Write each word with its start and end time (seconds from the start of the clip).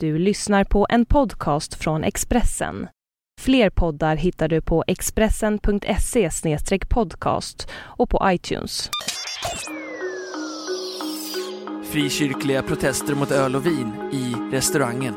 Du 0.00 0.18
lyssnar 0.18 0.64
på 0.64 0.86
en 0.90 1.06
podcast 1.06 1.74
från 1.74 2.04
Expressen. 2.04 2.88
Fler 3.40 3.70
poddar 3.70 4.16
hittar 4.16 4.48
du 4.48 4.60
på 4.60 4.84
expressen.se 4.86 6.30
podcast 6.88 7.68
och 7.74 8.10
på 8.10 8.20
iTunes. 8.24 8.90
Frikyrkliga 11.90 12.62
protester 12.62 13.14
mot 13.14 13.30
öl 13.30 13.56
och 13.56 13.66
vin 13.66 13.92
i 14.12 14.34
restaurangen. 14.56 15.14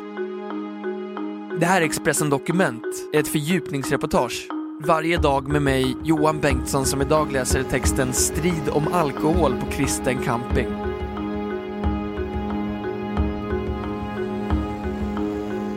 Det 1.60 1.66
här 1.66 1.82
är 1.82 1.86
Expressen 1.86 2.30
Dokument, 2.30 2.86
ett 3.14 3.28
fördjupningsreportage. 3.28 4.48
Varje 4.86 5.18
dag 5.18 5.48
med 5.48 5.62
mig, 5.62 5.96
Johan 6.04 6.40
Bengtsson, 6.40 6.86
som 6.86 7.02
idag 7.02 7.32
läser 7.32 7.64
texten 7.64 8.14
Strid 8.14 8.70
om 8.70 8.94
alkohol 8.94 9.56
på 9.60 9.66
kristen 9.72 10.24
camping. 10.24 10.79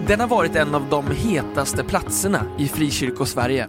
Den 0.07 0.21
har 0.21 0.29
varit 0.29 0.57
en 0.57 0.75
av 0.75 0.89
de 0.91 1.07
hetaste 1.11 1.85
platserna 1.85 2.45
i 2.59 2.69
frikyrkosverige. 2.69 3.69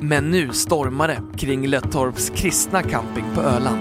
Men 0.00 0.30
nu 0.30 0.52
stormar 0.52 1.08
det 1.08 1.22
kring 1.36 1.66
Löttorps 1.66 2.30
kristna 2.30 2.82
camping 2.82 3.24
på 3.34 3.40
Öland. 3.40 3.80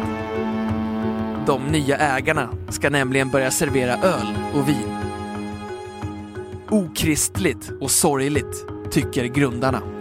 De 1.46 1.64
nya 1.64 1.98
ägarna 1.98 2.50
ska 2.70 2.90
nämligen 2.90 3.30
börja 3.30 3.52
servera 3.52 3.94
öl 3.94 4.38
och 4.54 4.70
vin. 4.70 4.98
Okristligt 6.70 7.72
och 7.82 7.92
sorgligt, 7.92 8.66
tycker 8.92 9.26
grundarna. 9.26 9.97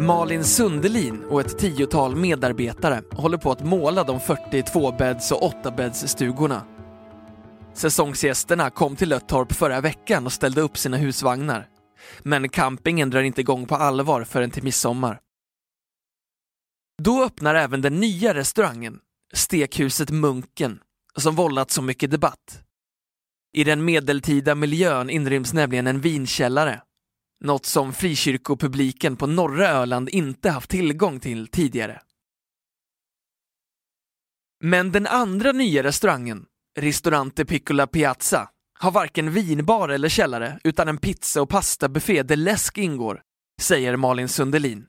Malin 0.00 0.44
Sundelin 0.44 1.24
och 1.24 1.40
ett 1.40 1.58
tiotal 1.58 2.16
medarbetare 2.16 3.02
håller 3.10 3.38
på 3.38 3.52
att 3.52 3.64
måla 3.64 4.04
de 4.04 4.20
42 4.20 4.92
bädds 4.92 5.32
och 5.32 5.52
8-bäddsstugorna. 5.64 6.62
Säsongsgästerna 7.74 8.70
kom 8.70 8.96
till 8.96 9.08
Löttorp 9.08 9.52
förra 9.52 9.80
veckan 9.80 10.26
och 10.26 10.32
ställde 10.32 10.60
upp 10.60 10.78
sina 10.78 10.96
husvagnar. 10.96 11.68
Men 12.22 12.48
campingen 12.48 13.10
drar 13.10 13.22
inte 13.22 13.40
igång 13.40 13.66
på 13.66 13.74
allvar 13.74 14.24
förrän 14.24 14.50
till 14.50 14.62
midsommar. 14.62 15.20
Då 17.02 17.24
öppnar 17.24 17.54
även 17.54 17.82
den 17.82 18.00
nya 18.00 18.34
restaurangen, 18.34 18.98
stekhuset 19.34 20.10
Munken, 20.10 20.80
som 21.16 21.34
vållat 21.34 21.70
så 21.70 21.82
mycket 21.82 22.10
debatt. 22.10 22.62
I 23.52 23.64
den 23.64 23.84
medeltida 23.84 24.54
miljön 24.54 25.10
inryms 25.10 25.52
nämligen 25.52 25.86
en 25.86 26.00
vinkällare 26.00 26.80
något 27.40 27.66
som 27.66 27.92
frikyrkopubliken 27.92 29.16
på 29.16 29.26
norra 29.26 29.68
Öland 29.68 30.08
inte 30.08 30.50
haft 30.50 30.70
tillgång 30.70 31.20
till 31.20 31.46
tidigare. 31.46 32.02
Men 34.60 34.92
den 34.92 35.06
andra 35.06 35.52
nya 35.52 35.82
restaurangen, 35.82 36.46
Ristorante 36.78 37.44
Piccola 37.44 37.86
Piazza, 37.86 38.50
har 38.78 38.90
varken 38.90 39.30
vinbar 39.30 39.88
eller 39.88 40.08
källare 40.08 40.60
utan 40.64 40.88
en 40.88 40.98
pizza 40.98 41.42
och 41.42 41.48
pastabuffé 41.48 42.22
där 42.22 42.36
läsk 42.36 42.78
ingår, 42.78 43.22
säger 43.60 43.96
Malin 43.96 44.28
Sundelin. 44.28 44.86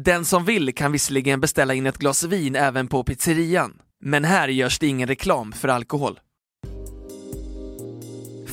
Den 0.00 0.24
som 0.24 0.44
vill 0.44 0.74
kan 0.74 0.92
visserligen 0.92 1.40
beställa 1.40 1.74
in 1.74 1.86
ett 1.86 1.98
glas 1.98 2.24
vin 2.24 2.56
även 2.56 2.88
på 2.88 3.04
pizzerian, 3.04 3.82
men 4.00 4.24
här 4.24 4.48
görs 4.48 4.78
det 4.78 4.86
ingen 4.86 5.08
reklam 5.08 5.52
för 5.52 5.68
alkohol. 5.68 6.20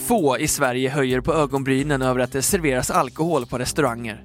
Få 0.09 0.38
i 0.38 0.47
Sverige 0.47 0.89
höjer 0.89 1.21
på 1.21 1.33
ögonbrynen 1.33 2.02
över 2.02 2.19
att 2.19 2.31
det 2.31 2.41
serveras 2.41 2.91
alkohol 2.91 3.45
på 3.45 3.57
restauranger. 3.57 4.23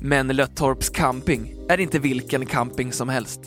Men 0.00 0.28
Löttorps 0.28 0.90
camping 0.90 1.54
är 1.68 1.80
inte 1.80 1.98
vilken 1.98 2.46
camping 2.46 2.92
som 2.92 3.08
helst. 3.08 3.40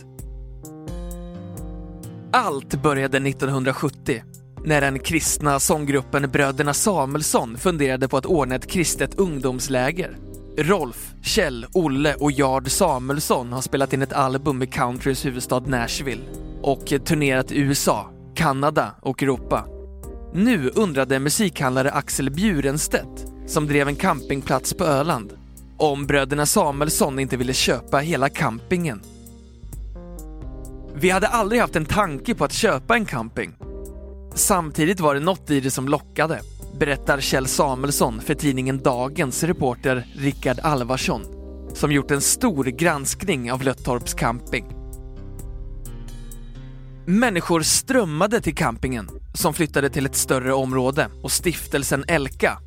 Allt 2.34 2.82
började 2.84 3.18
1970 3.18 4.24
när 4.66 4.82
den 4.82 5.00
kristna 5.00 5.60
sånggruppen 5.60 6.30
Bröderna 6.32 6.74
Samuelsson 6.74 7.58
funderade 7.58 8.08
på 8.08 8.18
att 8.18 8.26
ordna 8.26 8.56
ett 8.56 8.72
kristet 8.72 9.16
ungdomsläger. 9.16 10.18
Rolf, 10.58 11.14
Kjell, 11.24 11.66
Olle 11.74 12.16
och 12.16 12.32
Jard 12.32 12.72
Samuelsson 12.72 13.54
har 13.54 13.62
spelat 13.62 13.94
in 13.94 14.02
ett 14.02 14.14
album 14.14 14.62
i 14.62 14.68
countryns 14.68 15.26
huvudstad 15.26 15.60
Nashville 15.60 16.24
och 16.62 16.86
turnerat 16.86 17.52
i 17.52 17.60
USA, 17.60 18.10
Kanada 18.36 18.96
och 19.02 19.24
Europa. 19.24 19.79
Nu 20.34 20.70
undrade 20.76 21.20
musikhandlare 21.20 21.92
Axel 21.92 22.30
Bjurenstedt, 22.30 23.26
som 23.48 23.68
drev 23.68 23.88
en 23.88 23.96
campingplats 23.96 24.74
på 24.74 24.84
Öland, 24.84 25.34
om 25.78 26.08
bröderna 26.08 26.46
Samuelsson 26.46 27.20
inte 27.20 27.38
ville 27.38 27.54
köpa 27.54 27.98
hela 27.98 28.30
campingen. 28.30 29.02
Vi 30.96 31.10
hade 31.10 31.28
aldrig 31.28 31.62
haft 31.62 31.76
en 31.76 31.86
tanke 31.86 32.36
på 32.36 32.46
att 32.46 32.54
köpa 32.54 32.96
en 32.96 33.06
camping. 33.06 33.54
Samtidigt 34.36 35.00
var 35.00 35.14
det 35.14 35.20
något 35.20 35.52
i 35.52 35.60
det 35.60 35.72
som 35.72 35.90
lockade, 35.90 36.42
berättar 36.80 37.20
Kjell 37.20 37.48
Samuelsson 37.48 38.22
för 38.22 38.34
tidningen 38.34 38.84
Dagens 38.84 39.44
reporter 39.44 40.08
Rickard 40.16 40.60
Alvarsson, 40.60 41.22
som 41.74 41.92
gjort 41.92 42.12
en 42.12 42.22
stor 42.22 42.66
granskning 42.66 43.52
av 43.52 43.64
Löttorps 43.64 44.14
camping. 44.14 44.79
Människor 47.06 47.62
strömmade 47.62 48.42
till 48.42 48.56
campingen 48.56 49.10
som 49.34 49.54
flyttade 49.54 49.90
till 49.90 50.06
ett 50.06 50.16
större 50.16 50.54
område 50.54 51.08
och 51.24 51.32
stiftelsen 51.32 52.04
Elka, 52.08 52.60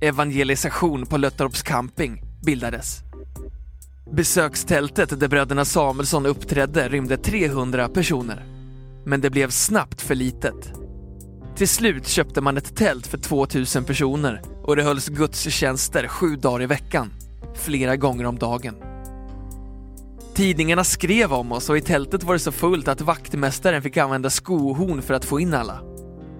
Evangelisation 0.00 1.06
på 1.06 1.16
Löttorps 1.16 1.62
camping, 1.62 2.22
bildades. 2.44 2.98
Besökstältet 4.12 5.20
där 5.20 5.28
bröderna 5.28 5.64
Samuelsson 5.64 6.26
uppträdde 6.26 6.88
rymde 6.88 7.16
300 7.16 7.88
personer. 7.88 8.44
Men 9.06 9.20
det 9.20 9.30
blev 9.30 9.50
snabbt 9.50 10.00
för 10.00 10.14
litet. 10.14 10.72
Till 11.56 11.68
slut 11.68 12.06
köpte 12.06 12.40
man 12.40 12.56
ett 12.56 12.76
tält 12.76 13.06
för 13.06 13.18
2000 13.18 13.84
personer 13.84 14.42
och 14.62 14.76
det 14.76 14.82
hölls 14.82 15.08
gudstjänster 15.08 16.08
sju 16.08 16.36
dagar 16.36 16.62
i 16.62 16.66
veckan, 16.66 17.10
flera 17.54 17.96
gånger 17.96 18.26
om 18.26 18.38
dagen. 18.38 18.87
Tidningarna 20.38 20.84
skrev 20.84 21.32
om 21.32 21.52
oss 21.52 21.70
och 21.70 21.76
i 21.76 21.80
tältet 21.80 22.22
var 22.22 22.34
det 22.34 22.40
så 22.40 22.52
fullt 22.52 22.88
att 22.88 23.00
vaktmästaren 23.00 23.82
fick 23.82 23.96
använda 23.96 24.30
skohorn 24.30 25.02
för 25.02 25.14
att 25.14 25.24
få 25.24 25.40
in 25.40 25.54
alla 25.54 25.80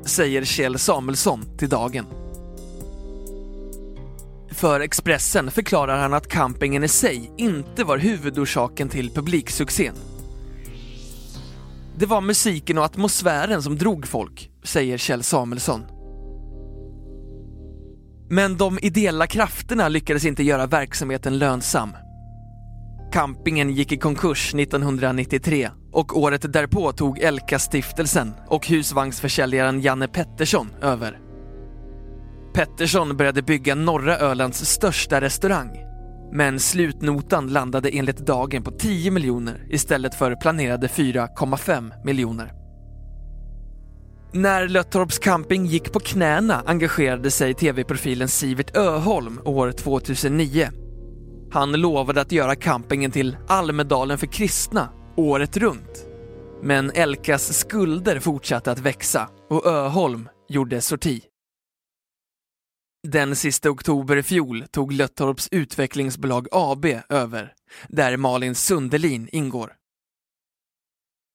säger 0.07 0.45
Kjell 0.45 0.79
Samuelsson 0.79 1.59
till 1.59 1.69
Dagen. 1.69 2.07
För 4.51 4.81
Expressen 4.81 5.51
förklarar 5.51 5.99
han 5.99 6.15
att 6.15 6.29
campingen 6.29 6.85
i 6.85 6.89
sig 6.89 7.31
inte 7.37 7.85
var 7.85 7.99
huvudorsaken 7.99 8.89
till 8.89 9.11
publiksuccén. 9.11 9.95
Det 11.97 12.07
var 12.07 12.21
musiken 12.21 12.79
och 12.79 12.85
atmosfären 12.85 13.63
som 13.63 13.79
drog 13.79 14.07
folk, 14.07 14.51
säger 14.63 14.99
Kjell 14.99 15.23
Samuelsson. 15.23 15.83
Men 18.31 18.57
de 18.57 18.79
ideella 18.83 19.27
krafterna 19.27 19.89
lyckades 19.89 20.25
inte 20.25 20.43
göra 20.43 20.67
verksamheten 20.67 21.39
lönsam. 21.39 21.91
Campingen 23.13 23.71
gick 23.71 23.93
i 23.93 23.97
konkurs 23.97 24.55
1993 24.55 25.71
och 25.93 26.19
året 26.19 26.53
därpå 26.53 26.93
tog 26.93 27.19
Elka-stiftelsen 27.19 28.33
och 28.49 28.67
husvagnsförsäljaren 28.67 29.81
Janne 29.81 30.09
Pettersson 30.09 30.75
över. 30.83 31.19
Pettersson 32.55 33.17
började 33.17 33.43
bygga 33.43 33.75
norra 33.75 34.19
Ölands 34.19 34.65
största 34.65 35.21
restaurang. 35.21 35.85
Men 36.33 36.61
slutnotan 36.61 37.49
landade 37.49 37.89
enligt 37.89 38.27
Dagen 38.27 38.63
på 38.63 38.71
10 38.71 39.11
miljoner 39.11 39.67
istället 39.71 40.15
för 40.15 40.35
planerade 40.35 40.87
4,5 40.87 41.93
miljoner. 42.05 42.53
När 44.33 44.69
Löttorps 44.69 45.19
camping 45.19 45.67
gick 45.67 45.93
på 45.93 46.01
knäna 46.01 46.63
engagerade 46.67 47.31
sig 47.31 47.55
tv-profilen 47.55 48.29
Sivert 48.29 48.77
Öholm 48.77 49.41
år 49.45 49.73
2009 49.73 50.69
han 51.53 51.73
lovade 51.73 52.21
att 52.21 52.33
göra 52.33 52.57
campingen 52.57 53.11
till 53.11 53.37
Almedalen 53.49 54.19
för 54.19 54.27
kristna 54.27 54.89
året 55.17 55.57
runt. 55.57 56.07
Men 56.63 56.91
Elkas 56.91 57.59
skulder 57.59 58.21
fortsatte 58.21 58.73
att 58.73 58.79
växa 58.79 59.29
och 59.51 59.67
Öholm 59.67 60.29
gjorde 60.49 60.81
sorti. 60.81 61.23
Den 63.09 63.37
sista 63.37 63.71
oktober 63.71 64.17
i 64.17 64.23
fjol 64.23 64.65
tog 64.71 64.93
Löttorps 64.93 65.49
utvecklingsbolag 65.51 66.49
AB 66.53 66.87
över, 67.09 67.55
där 67.89 68.17
Malin 68.17 68.55
Sundelin 68.55 69.29
ingår. 69.33 69.73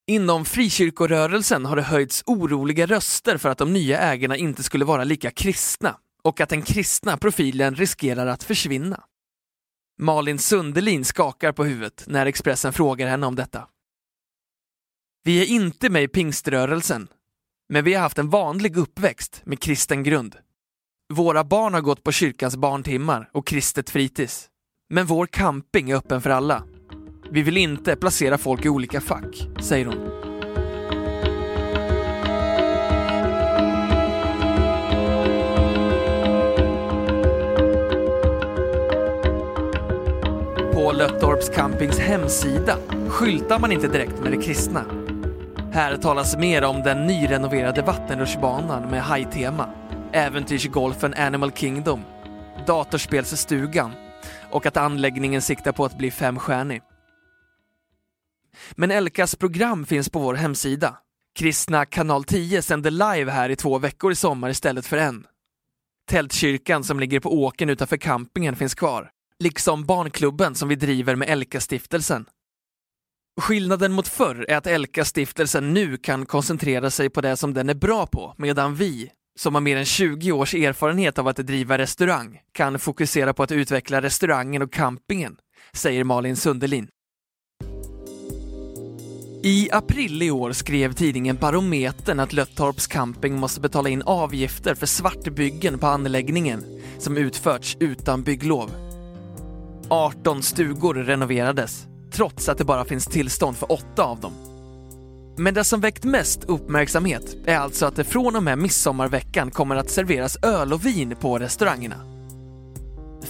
Inom 0.08 0.46
frikyrkorörelsen 0.46 1.66
har 1.66 1.76
det 1.76 1.82
höjts 1.82 2.24
oroliga 2.26 2.86
röster 2.86 3.38
för 3.38 3.50
att 3.50 3.58
de 3.58 3.74
nya 3.74 4.00
ägarna 4.00 4.38
inte 4.38 4.64
skulle 4.64 4.86
vara 4.86 5.04
lika 5.04 5.32
kristna 5.32 5.98
och 6.24 6.42
att 6.42 6.50
den 6.50 6.62
kristna 6.62 7.18
profilen 7.18 7.76
riskerar 7.76 8.28
att 8.28 8.44
försvinna. 8.44 9.04
Malin 10.00 10.40
Sundelin 10.40 11.06
skakar 11.06 11.52
på 11.52 11.66
huvudet 11.66 12.04
när 12.08 12.26
Expressen 12.26 12.74
frågar 12.74 13.08
henne 13.08 13.28
om 13.28 13.36
detta. 13.36 13.68
Vi 15.24 15.42
är 15.42 15.46
inte 15.46 15.90
med 15.90 16.04
i 16.04 16.08
pingströrelsen, 16.08 17.08
men 17.70 17.84
vi 17.84 17.94
har 17.94 18.02
haft 18.02 18.18
en 18.18 18.30
vanlig 18.30 18.78
uppväxt 18.78 19.42
med 19.46 19.60
kristen 19.60 20.04
grund. 20.04 20.36
Våra 21.14 21.44
barn 21.44 21.74
har 21.74 21.82
gått 21.82 22.04
på 22.04 22.12
kyrkans 22.12 22.56
barntimmar 22.56 23.30
och 23.34 23.48
kristet 23.48 23.90
fritids. 23.90 24.50
Men 24.90 25.06
vår 25.06 25.26
camping 25.26 25.90
är 25.90 25.96
öppen 25.96 26.22
för 26.22 26.30
alla. 26.30 26.64
Vi 27.32 27.42
vill 27.42 27.58
inte 27.58 27.96
placera 27.96 28.38
folk 28.38 28.66
i 28.66 28.70
olika 28.70 29.02
fack, 29.02 29.48
säger 29.62 29.86
hon. 29.86 30.33
På 40.84 40.92
Löttorps 40.92 41.50
campings 41.50 42.00
hemsida 42.00 42.78
skyltar 43.10 43.60
man 43.60 43.72
inte 43.72 43.88
direkt 43.88 44.20
med 44.20 44.32
det 44.32 44.42
kristna. 44.42 44.86
Här 45.72 45.98
talas 45.98 46.38
mer 46.38 46.64
om 46.64 46.82
den 46.82 47.08
nyrenoverade 47.08 47.82
vattenrutschbanan 47.82 48.90
med 48.90 49.04
hajtema, 49.04 49.70
äventyrsgolfen 50.14 51.14
Animal 51.14 51.52
Kingdom, 51.52 52.02
datorspelsstugan 52.68 53.92
och 54.52 54.66
att 54.66 54.78
anläggningen 54.78 55.42
siktar 55.42 55.72
på 55.72 55.86
att 55.86 55.98
bli 55.98 56.12
femstjärnig. 56.12 56.82
Men 58.72 58.92
Elkas 58.92 59.36
program 59.36 59.86
finns 59.86 60.10
på 60.10 60.20
vår 60.20 60.34
hemsida. 60.34 60.98
Kristna 61.36 61.86
kanal 61.86 62.24
10 62.24 62.62
sänder 62.62 62.92
live 62.92 63.32
här 63.32 63.50
i 63.50 63.56
två 63.56 63.78
veckor 63.78 64.12
i 64.12 64.16
sommar 64.16 64.50
istället 64.50 64.86
för 64.86 64.98
en. 64.98 65.28
Tältkyrkan 66.10 66.84
som 66.84 67.00
ligger 67.00 67.20
på 67.20 67.44
åken 67.44 67.70
utanför 67.70 67.98
campingen 67.98 68.56
finns 68.56 68.76
kvar, 68.76 69.10
liksom 69.44 69.86
barnklubben 69.86 70.56
som 70.56 70.70
vi 70.70 70.76
driver 70.76 71.16
med 71.16 71.30
Elka-stiftelsen. 71.30 72.26
Skillnaden 73.42 73.92
mot 73.92 74.08
förr 74.08 74.46
är 74.50 74.58
att 74.58 74.68
Elka-stiftelsen 74.68 75.74
nu 75.74 75.98
kan 75.98 76.26
koncentrera 76.26 76.90
sig 76.90 77.10
på 77.10 77.22
det 77.22 77.38
som 77.38 77.54
den 77.54 77.70
är 77.70 77.74
bra 77.74 78.08
på, 78.08 78.36
medan 78.38 78.76
vi, 78.76 79.12
som 79.40 79.54
har 79.54 79.62
mer 79.62 79.78
än 79.78 79.86
20 79.86 80.32
års 80.32 80.54
erfarenhet 80.54 81.20
av 81.20 81.28
att 81.28 81.38
driva 81.38 81.78
restaurang, 81.78 82.40
kan 82.52 82.80
fokusera 82.80 83.34
på 83.34 83.44
att 83.44 83.52
utveckla 83.52 84.02
restaurangen 84.02 84.62
och 84.62 84.74
campingen, 84.74 85.38
säger 85.74 86.04
Malin 86.04 86.36
Sundelin. 86.36 86.88
I 89.46 89.70
april 89.72 90.22
i 90.22 90.32
år 90.32 90.52
skrev 90.52 90.94
tidningen 90.94 91.36
Barometern 91.36 92.20
att 92.20 92.34
Löttorps 92.34 92.88
camping 92.88 93.40
måste 93.40 93.62
betala 93.62 93.90
in 93.90 94.02
avgifter 94.02 94.76
för 94.76 94.86
svartbyggen 94.86 95.80
på 95.80 95.88
anläggningen 95.88 96.64
som 97.00 97.18
utförts 97.18 97.78
utan 97.80 98.24
bygglov. 98.24 98.93
18 99.94 100.44
stugor 100.44 100.94
renoverades, 100.94 101.88
trots 102.12 102.50
att 102.50 102.58
det 102.58 102.66
bara 102.66 102.86
finns 102.86 103.06
tillstånd 103.06 103.58
för 103.58 103.72
åtta 103.72 104.04
av 104.04 104.20
dem. 104.20 104.34
Men 105.38 105.54
det 105.54 105.64
som 105.64 105.82
väckt 105.82 106.04
mest 106.04 106.44
uppmärksamhet 106.44 107.36
är 107.46 107.58
alltså 107.58 107.86
att 107.86 107.96
det 107.96 108.04
från 108.04 108.36
och 108.36 108.44
med 108.44 108.58
midsommarveckan 108.58 109.52
kommer 109.52 109.76
att 109.76 109.90
serveras 109.90 110.38
öl 110.44 110.74
och 110.74 110.86
vin 110.86 111.16
på 111.22 111.40
restaurangerna. 111.40 111.96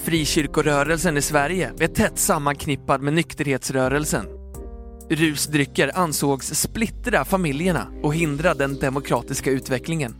Frikyrkorörelsen 0.04 1.16
i 1.16 1.22
Sverige 1.22 1.72
är 1.78 1.88
tätt 1.88 2.18
sammanknippad 2.18 3.00
med 3.00 3.14
nykterhetsrörelsen. 3.14 4.26
Rusdrycker 5.10 5.90
ansågs 5.94 6.54
splittra 6.54 7.24
familjerna 7.24 7.86
och 8.02 8.14
hindra 8.14 8.54
den 8.54 8.78
demokratiska 8.78 9.50
utvecklingen. 9.50 10.14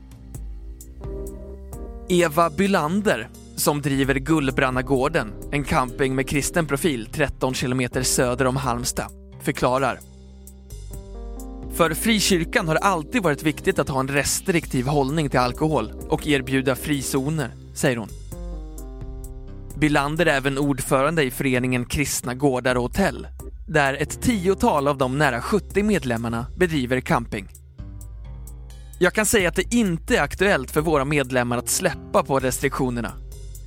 Eva 2.09 2.51
Bylander, 2.51 3.29
som 3.57 3.83
driver 3.83 4.15
Gullbrannagården, 4.15 5.33
en 5.53 5.65
camping 5.65 6.15
med 6.15 6.29
kristen 6.29 6.67
profil 6.67 7.09
13 7.13 7.55
kilometer 7.55 8.03
söder 8.03 8.47
om 8.47 8.57
Halmstad, 8.57 9.09
förklarar 9.43 9.99
för 11.75 11.95
frikyrkan 11.95 12.69
har 12.69 12.75
det 12.75 12.81
alltid 12.81 13.23
varit 13.23 13.43
viktigt 13.43 13.79
att 13.79 13.89
ha 13.89 14.01
en 14.01 14.09
restriktiv 14.09 14.87
hållning 14.87 15.31
till 15.31 15.41
alkohol 15.41 15.93
och 16.09 16.27
erbjuda 16.27 16.77
frizoner, 16.77 17.51
säger 17.75 17.97
hon. 17.97 18.09
Bylander 19.77 20.27
är 20.27 20.37
även 20.37 20.59
ordförande 20.59 21.23
i 21.23 21.31
föreningen 21.31 21.85
Kristna 21.85 22.35
Gårdar 22.35 22.75
och 22.75 22.83
Hotell, 22.83 23.27
där 23.69 23.95
ett 23.95 24.23
tiotal 24.23 24.89
av 24.89 24.99
de 24.99 25.19
nära 25.19 25.41
70 25.41 25.83
medlemmarna 25.83 26.47
bedriver 26.57 27.01
camping. 27.01 27.49
Jag 28.99 29.13
kan 29.13 29.27
säga 29.27 29.49
att 29.49 29.57
det 29.57 29.75
inte 29.75 30.17
är 30.17 30.23
aktuellt 30.23 30.71
för 30.71 30.81
våra 30.81 31.05
medlemmar 31.05 31.59
att 31.59 31.69
släppa 31.69 32.23
på 32.23 32.39
restriktionerna. 32.39 33.13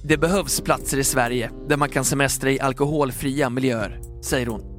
Det 0.03 0.17
behövs 0.17 0.61
platser 0.61 0.97
i 0.97 1.03
Sverige 1.03 1.51
där 1.69 1.77
man 1.77 1.89
kan 1.89 2.05
semestra 2.05 2.51
i 2.51 2.59
alkoholfria 2.59 3.49
miljöer, 3.49 4.01
säger 4.21 4.47
hon. 4.47 4.77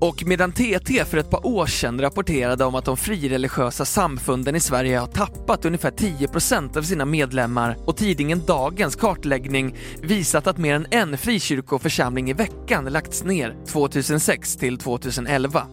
Och 0.00 0.22
medan 0.26 0.52
TT 0.52 1.04
för 1.04 1.16
ett 1.16 1.30
par 1.30 1.46
år 1.46 1.66
sedan 1.66 2.00
rapporterade 2.00 2.64
om 2.64 2.74
att 2.74 2.84
de 2.84 2.96
frireligiösa 2.96 3.84
samfunden 3.84 4.56
i 4.56 4.60
Sverige 4.60 4.98
har 4.98 5.06
tappat 5.06 5.64
ungefär 5.64 5.90
10% 5.90 6.78
av 6.78 6.82
sina 6.82 7.04
medlemmar 7.04 7.76
och 7.84 7.96
tidningen 7.96 8.42
Dagens 8.46 8.96
kartläggning 8.96 9.76
visat 10.02 10.46
att 10.46 10.58
mer 10.58 10.74
än 10.74 10.86
en 10.90 11.18
frikyrkoförsamling 11.18 12.30
i 12.30 12.32
veckan 12.32 12.84
lagts 12.84 13.24
ner 13.24 13.56
2006 13.66 14.56
till 14.56 14.78
2011 14.78 15.66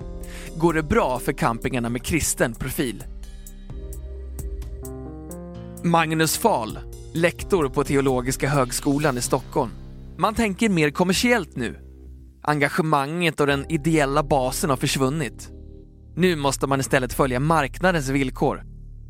går 0.56 0.74
det 0.74 0.84
bra 0.84 1.20
för 1.20 1.34
campingarna 1.34 1.90
med 1.90 2.04
kristen 2.04 2.54
profil. 2.54 3.04
Magnus 5.84 6.38
Fahl, 6.38 6.80
lektor 7.14 7.70
på 7.70 7.84
Teologiska 7.84 8.50
högskolan 8.50 9.18
i 9.18 9.22
Stockholm. 9.22 9.72
Man 10.18 10.36
tänker 10.36 10.70
mer 10.70 10.90
kommersiellt 10.90 11.56
nu 11.56 11.92
Engagemanget 12.44 13.40
och 13.40 13.48
den 13.48 13.66
ideella 13.72 14.24
basen 14.24 14.70
har 14.70 14.78
försvunnit. 14.78 15.50
Nu 16.16 16.36
måste 16.36 16.68
man 16.68 16.80
istället 16.80 17.14
följa 17.14 17.40
marknadens 17.40 18.10
villkor. 18.10 18.64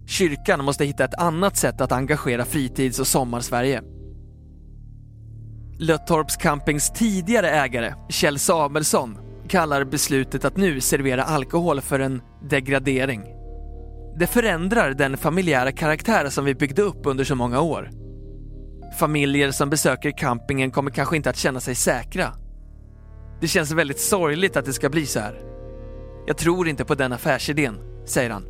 Kyrkan 0.08 0.66
måste 0.66 0.86
hitta 0.86 1.04
ett 1.04 1.22
annat 1.22 1.58
sätt 1.58 1.82
att 1.82 1.92
engagera 1.92 2.46
fritids 2.46 3.00
och 3.00 3.08
sommarsverige. 3.08 3.82
Löttorps 5.80 6.38
campings 6.38 6.92
tidigare 6.92 7.50
ägare, 7.50 7.94
Kjell 8.10 8.40
Samuelsson, 8.40 9.18
kallar 9.48 9.84
beslutet 9.84 10.46
att 10.46 10.58
nu 10.58 10.82
servera 10.82 11.24
alkohol 11.24 11.82
för 11.82 12.00
en 12.00 12.22
degradering. 12.50 13.41
Det 14.22 14.28
förändrar 14.28 14.94
den 14.94 15.18
familjära 15.18 15.72
karaktär 15.72 16.30
som 16.30 16.46
vi 16.46 16.56
byggde 16.56 16.82
upp 16.82 17.06
under 17.06 17.24
så 17.24 17.36
många 17.36 17.62
år. 17.62 17.90
Familjer 19.00 19.52
som 19.52 19.70
besöker 19.70 20.12
campingen 20.18 20.72
kommer 20.72 20.92
kanske 20.92 21.16
inte 21.16 21.30
att 21.30 21.38
känna 21.38 21.60
sig 21.60 21.76
säkra 21.76 22.34
det 23.42 23.48
känns 23.48 23.72
väldigt 23.72 24.00
sorgligt 24.00 24.58
att 24.58 24.66
det 24.66 24.74
ska 24.74 24.90
bli 24.90 25.06
så 25.06 25.20
här. 25.20 25.42
Jag 26.28 26.38
tror 26.38 26.68
inte 26.68 26.86
på 26.86 26.96
den 26.96 27.14
affärsidén, 27.14 27.78
säger 28.06 28.30
han. 28.30 28.46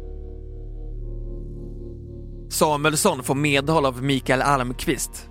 Samuelsson 2.49 3.23
får 3.23 3.35
medhåll 3.35 3.85
av 3.85 4.03
Mikael 4.03 4.41
Almqvist. 4.41 5.29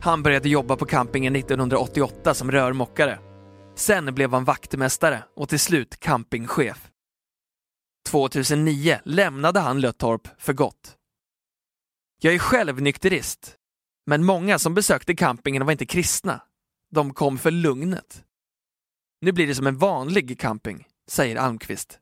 Han 0.00 0.22
började 0.22 0.48
jobba 0.48 0.76
på 0.76 0.84
campingen 0.84 1.36
1988 1.36 2.34
som 2.34 2.50
rörmokare. 2.50 3.18
Sen 3.76 4.14
blev 4.14 4.32
han 4.32 4.44
vaktmästare 4.44 5.22
och 5.36 5.48
till 5.48 5.60
slut 5.60 6.00
campingchef. 6.00 6.89
2009 8.08 9.00
lämnade 9.04 9.60
han 9.60 9.80
Löttorp 9.80 10.28
för 10.38 10.52
gott. 10.52 10.96
Jag 12.22 12.34
är 12.34 12.38
själv 12.38 12.82
nykterist, 12.82 13.56
men 14.06 14.24
många 14.24 14.58
som 14.58 14.74
besökte 14.74 15.14
campingen 15.14 15.64
var 15.64 15.72
inte 15.72 15.86
kristna. 15.86 16.42
De 16.90 17.14
kom 17.14 17.38
för 17.38 17.50
lugnet. 17.50 18.24
Nu 19.20 19.32
blir 19.32 19.46
det 19.46 19.54
som 19.54 19.66
en 19.66 19.78
vanlig 19.78 20.40
camping, 20.40 20.86
säger 21.10 21.36
Almqvist. 21.36 21.98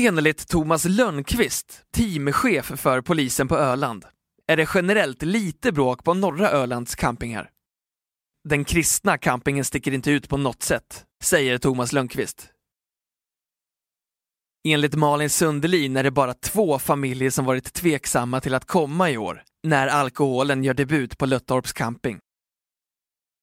Enligt 0.00 0.48
Thomas 0.48 0.84
Lönnqvist, 0.84 1.84
teamchef 1.90 2.72
för 2.80 3.00
polisen 3.00 3.48
på 3.48 3.56
Öland, 3.58 4.04
är 4.46 4.56
det 4.56 4.68
generellt 4.74 5.22
lite 5.22 5.72
bråk 5.72 6.04
på 6.04 6.14
norra 6.14 6.50
Ölands 6.50 6.94
campingar. 6.94 7.50
Den 8.48 8.64
kristna 8.64 9.18
campingen 9.18 9.64
sticker 9.64 9.92
inte 9.92 10.10
ut 10.10 10.28
på 10.28 10.36
något 10.36 10.62
sätt, 10.62 11.04
säger 11.22 11.58
Thomas 11.58 11.92
Lönnqvist. 11.92 12.51
Enligt 14.64 14.94
Malin 14.94 15.30
Sundelin 15.30 15.96
är 15.96 16.02
det 16.02 16.10
bara 16.10 16.34
två 16.34 16.78
familjer 16.78 17.30
som 17.30 17.44
varit 17.44 17.72
tveksamma 17.72 18.40
till 18.40 18.54
att 18.54 18.64
komma 18.64 19.10
i 19.10 19.18
år, 19.18 19.42
när 19.62 19.88
alkoholen 19.88 20.64
gör 20.64 20.74
debut 20.74 21.18
på 21.18 21.26
Löttorps 21.26 21.72
camping. 21.72 22.18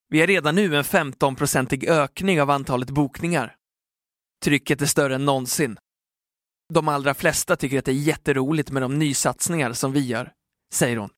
Vi 0.09 0.19
har 0.19 0.27
redan 0.27 0.55
nu 0.55 0.75
en 0.77 0.83
15-procentig 0.83 1.89
ökning 1.89 2.41
av 2.41 2.49
antalet 2.49 2.89
bokningar. 2.89 3.55
Trycket 4.43 4.81
är 4.81 4.85
större 4.85 5.15
än 5.15 5.25
någonsin. 5.25 5.77
De 6.73 6.87
allra 6.87 7.13
flesta 7.13 7.55
tycker 7.55 7.79
att 7.79 7.85
det 7.85 7.91
är 7.91 7.93
jätteroligt 7.93 8.71
med 8.71 8.81
de 8.81 8.99
nysatsningar 8.99 9.73
som 9.73 9.91
vi 9.91 9.99
gör, 9.99 10.31
säger 10.73 10.97
hon. 10.97 11.09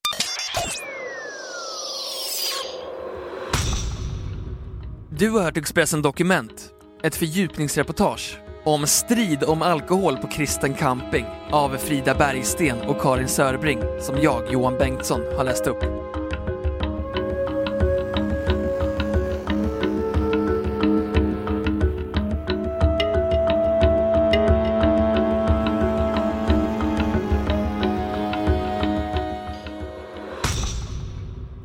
Du 5.10 5.30
har 5.30 5.42
hört 5.42 5.56
Expressen 5.56 6.02
Dokument, 6.02 6.70
ett 7.02 7.16
fördjupningsreportage 7.16 8.41
om 8.64 8.86
strid 8.86 9.44
om 9.44 9.62
alkohol 9.62 10.16
på 10.16 10.26
kristen 10.26 10.74
camping 10.74 11.26
av 11.50 11.76
Frida 11.76 12.14
Bergsten 12.14 12.80
och 12.80 13.00
Karin 13.00 13.28
Sörbring 13.28 13.78
som 14.00 14.16
jag, 14.22 14.52
Johan 14.52 14.78
Bengtsson, 14.78 15.20
har 15.36 15.44
läst 15.44 15.66
upp. 15.66 15.82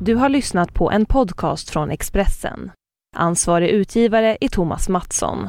Du 0.00 0.14
har 0.14 0.28
lyssnat 0.28 0.74
på 0.74 0.90
en 0.90 1.06
podcast 1.06 1.70
från 1.70 1.90
Expressen. 1.90 2.70
Ansvarig 3.16 3.68
utgivare 3.68 4.38
är 4.40 4.48
Thomas 4.48 4.88
Mattsson. 4.88 5.48